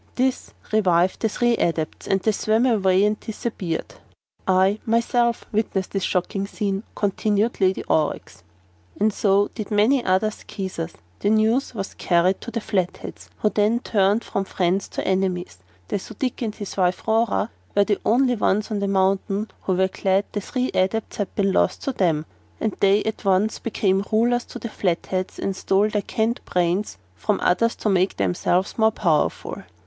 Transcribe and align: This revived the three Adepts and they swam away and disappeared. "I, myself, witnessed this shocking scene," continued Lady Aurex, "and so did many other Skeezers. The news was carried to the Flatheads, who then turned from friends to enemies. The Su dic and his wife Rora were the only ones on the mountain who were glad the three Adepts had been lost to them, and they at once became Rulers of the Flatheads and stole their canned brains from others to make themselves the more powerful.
This 0.15 0.51
revived 0.71 1.19
the 1.19 1.29
three 1.29 1.55
Adepts 1.57 2.07
and 2.07 2.19
they 2.21 2.31
swam 2.31 2.65
away 2.65 3.05
and 3.05 3.19
disappeared. 3.19 3.93
"I, 4.47 4.79
myself, 4.83 5.45
witnessed 5.51 5.91
this 5.91 6.01
shocking 6.01 6.47
scene," 6.47 6.81
continued 6.95 7.61
Lady 7.61 7.83
Aurex, 7.87 8.41
"and 8.99 9.13
so 9.13 9.51
did 9.53 9.69
many 9.69 10.03
other 10.03 10.31
Skeezers. 10.31 10.93
The 11.19 11.29
news 11.29 11.75
was 11.75 11.93
carried 11.93 12.41
to 12.41 12.49
the 12.49 12.61
Flatheads, 12.61 13.29
who 13.41 13.51
then 13.51 13.79
turned 13.79 14.23
from 14.23 14.43
friends 14.43 14.87
to 14.87 15.07
enemies. 15.07 15.59
The 15.89 15.99
Su 15.99 16.15
dic 16.17 16.41
and 16.41 16.55
his 16.55 16.77
wife 16.77 17.07
Rora 17.07 17.51
were 17.75 17.83
the 17.83 17.99
only 18.03 18.35
ones 18.35 18.71
on 18.71 18.79
the 18.79 18.87
mountain 18.87 19.51
who 19.65 19.75
were 19.75 19.87
glad 19.87 20.25
the 20.31 20.41
three 20.41 20.69
Adepts 20.73 21.17
had 21.17 21.35
been 21.35 21.51
lost 21.51 21.83
to 21.83 21.91
them, 21.91 22.25
and 22.59 22.75
they 22.79 23.03
at 23.03 23.23
once 23.23 23.59
became 23.59 24.03
Rulers 24.11 24.47
of 24.55 24.61
the 24.63 24.69
Flatheads 24.69 25.37
and 25.37 25.55
stole 25.55 25.89
their 25.89 26.01
canned 26.01 26.41
brains 26.45 26.97
from 27.15 27.39
others 27.43 27.75
to 27.75 27.89
make 27.89 28.17
themselves 28.17 28.73
the 28.73 28.81
more 28.81 28.91
powerful. 28.91 29.61